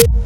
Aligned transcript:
you 0.00 0.23